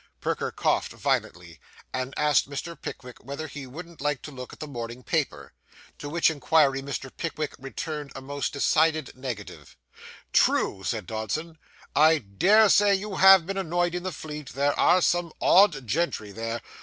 Perker 0.19 0.49
coughed 0.51 0.93
violently, 0.93 1.59
and 1.93 2.15
asked 2.17 2.49
Mr. 2.49 2.75
Pickwick 2.75 3.23
whether 3.23 3.45
he 3.47 3.67
wouldn't 3.67 4.01
like 4.01 4.23
to 4.23 4.31
look 4.31 4.51
at 4.51 4.59
the 4.59 4.65
morning 4.67 5.03
paper. 5.03 5.53
To 5.99 6.09
which 6.09 6.31
inquiry 6.31 6.81
Mr. 6.81 7.11
Pickwick 7.15 7.53
returned 7.59 8.11
a 8.15 8.19
most 8.21 8.51
decided 8.51 9.15
negative. 9.15 9.77
'True,' 10.33 10.83
said 10.83 11.05
Dodson, 11.05 11.59
'I 11.95 12.17
dare 12.17 12.67
say 12.69 12.95
you 12.95 13.17
have 13.17 13.45
been 13.45 13.57
annoyed 13.59 13.93
in 13.93 14.01
the 14.01 14.11
Fleet; 14.11 14.49
there 14.53 14.73
are 14.73 15.03
some 15.03 15.31
odd 15.39 15.85
gentry 15.85 16.31
there. 16.31 16.63